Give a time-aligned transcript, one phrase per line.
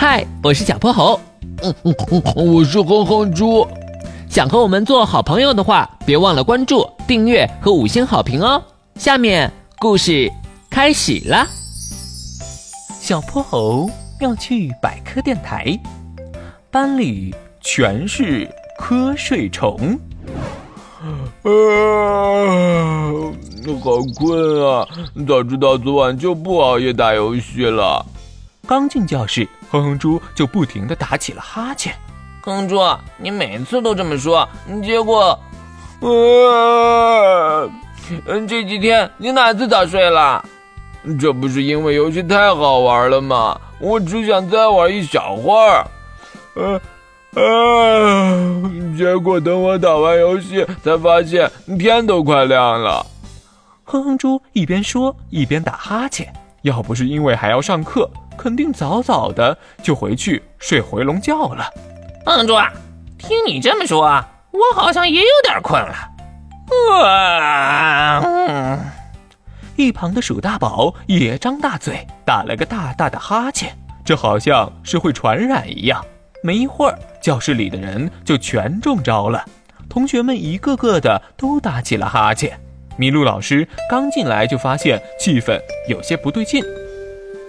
[0.00, 1.20] 嗨，我是小泼猴。
[1.62, 1.94] 嗯嗯
[2.34, 3.68] 嗯，我是哼哼猪。
[4.30, 8.62] 想和我们做好朋友的话，别忘了关注、订阅和五星好评哦。
[8.94, 10.32] 下面故事
[10.70, 11.46] 开始啦。
[12.98, 13.90] 小泼猴
[14.20, 15.78] 要去百科电台，
[16.70, 18.48] 班里全是
[18.78, 20.00] 瞌睡虫。
[21.42, 21.52] 啊，
[23.84, 24.88] 好困啊！
[25.28, 28.06] 早知道昨晚就不熬夜打游戏了。
[28.70, 31.92] 刚进教室，哼哼猪就不停地打起了哈欠。
[32.40, 32.78] 哼哼猪，
[33.16, 34.48] 你每次都这么说，
[34.80, 35.36] 结果，
[36.00, 37.68] 嗯，
[38.46, 40.44] 这几天你哪次早睡了？
[41.18, 43.60] 这不是因为游戏太好玩了吗？
[43.80, 45.84] 我只想再玩一小会儿。
[46.54, 46.80] 呃。
[47.34, 48.70] 啊！
[48.96, 53.04] 结果等我打完游戏，才发现天都快亮了。
[53.82, 56.32] 哼哼猪一边说一边打哈欠。
[56.62, 58.08] 要不是因为还要上课，
[58.40, 61.70] 肯定早早的就回去睡回笼觉了。
[62.24, 62.54] 哼哼猪，
[63.18, 65.94] 听你这么说，我好像也有点困了。
[67.04, 68.22] 啊！
[68.24, 68.78] 嗯。
[69.76, 76.02] 一旁的鼠大宝也张大嘴，打了个大大的哈欠，这好像是会传染一样。
[76.42, 79.44] 没一会儿，教室里的人就全中招了，
[79.86, 82.58] 同学们一个个的都打起了哈欠。
[82.98, 86.64] 麋鹿老师刚进来就发现气氛有些不对劲，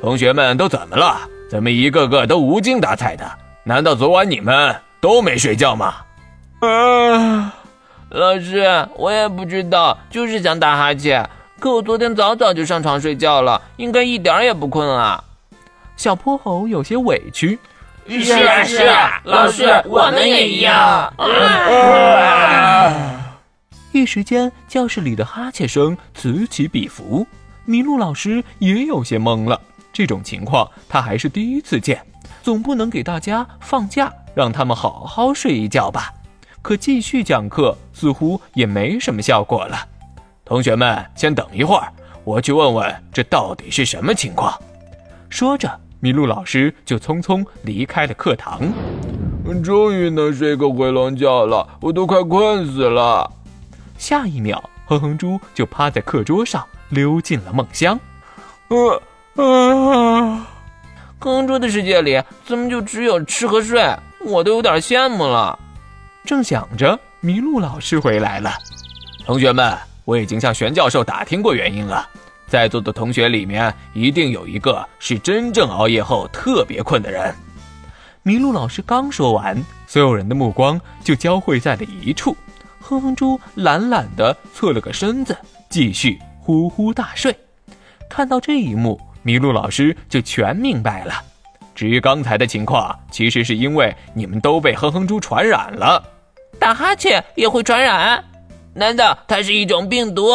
[0.00, 1.20] 同学们都怎么了？
[1.48, 3.30] 怎么一个个都无精打采的？
[3.62, 5.94] 难道昨晚你们都没睡觉吗？
[6.60, 7.54] 啊，
[8.10, 11.28] 老师，我也不知道，就是想打哈欠。
[11.60, 15.22] 可我昨天早早就上床睡觉了，应该一点也不困啊。
[15.96, 17.58] 小泼猴有些委屈。
[18.06, 20.74] 是啊是啊，老师，我们也一样。
[21.16, 21.24] 啊
[23.92, 27.26] 一时间，教室里的哈欠声此起彼伏，
[27.66, 29.60] 麋鹿老师也有些懵了。
[29.94, 32.04] 这种情况他还是第一次见，
[32.42, 36.12] 总不能给大家放假，让他们好好睡一觉吧？
[36.60, 39.88] 可继续讲课似乎也没什么效果了。
[40.44, 41.90] 同学们，先等一会儿，
[42.24, 44.52] 我去问问这到底是什么情况。
[45.30, 45.80] 说着。
[46.02, 48.60] 麋鹿老师就匆匆离开了课堂。
[49.62, 53.32] 终于能睡个回笼觉了，我都快困死了。
[53.96, 57.98] 下一秒，哼哼猪就趴在课桌上溜进了梦乡。
[58.68, 59.02] 呃
[59.36, 60.46] 啊！
[61.18, 63.82] 哼哼猪的世界里怎么就只有吃和睡？
[64.20, 65.58] 我都有点羡慕了。
[66.24, 68.52] 正想着，麋鹿老师回来了。
[69.24, 72.08] 同学们，我已经向玄教授打听过原因了。
[72.46, 77.34] 在座的同学里面，一定有一个是真正熬夜后特别困的人。
[78.24, 82.36] 麋鹿老师刚说完，所有人的目光就交汇在了一处。
[82.80, 85.36] 哼哼猪懒懒地侧了个身子，
[85.68, 87.34] 继续呼呼大睡。
[88.08, 91.14] 看到这一幕，麋鹿老师就全明白了。
[91.74, 96.02] 至于刚才的情况，其实是因为你们都被哼哼猪传染了。
[96.58, 98.22] 打哈欠也会传染？
[98.74, 100.32] 难道它是一种病毒？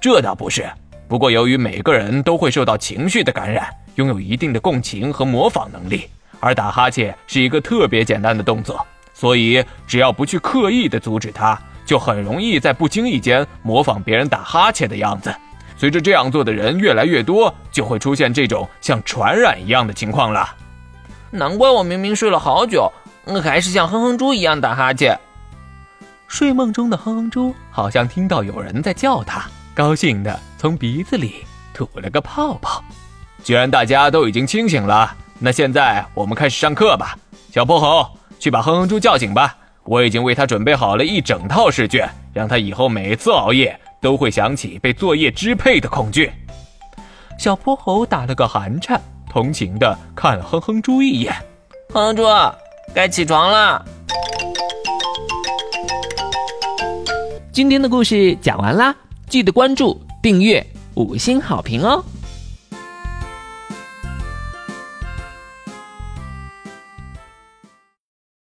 [0.00, 0.66] 这倒不是。
[1.08, 6.08] 不过，由于每个人都会受到情绪的感染，拥有一定的共情和模仿能力，
[6.40, 15.34] 而打哈欠是一个特别简单的动作，所以只要不去刻意的阻止它，就很容易在不经意间模仿别人打哈欠的样子。
[15.82, 20.48] 随着这样做的人越来越多，就会出现这种像传染一样的情况了。
[21.32, 22.88] 难怪我明明睡了好久，
[23.42, 25.18] 还是像哼哼猪一样打哈欠。
[26.28, 29.44] 睡梦中的哼哼猪好像听到有人在叫他。
[29.74, 31.44] 高兴的从鼻子里
[31.74, 32.84] 吐了个泡泡。
[33.42, 37.18] 既然大家都已经清醒了，那现在我们开始上课吧。
[37.50, 39.56] 小泼猴，去把哼哼猪叫醒吧。
[39.82, 46.30] 我已经为他准备好了一整套试卷，让他以后每次熬夜都会想起被作业支配的恐惧。
[47.38, 51.32] 小泼猴打了个寒颤，同情的看了哼哼猪一眼。
[51.94, 52.24] 哼哼猪，
[52.92, 53.82] 该起床了。
[57.52, 58.94] 今天的故事讲完啦。
[59.28, 62.04] 记得关注、订阅、五星好评哦！